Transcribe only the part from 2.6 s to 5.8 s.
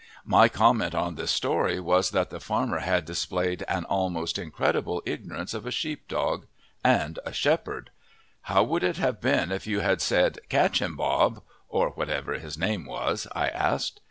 had displayed an almost incredible ignorance of a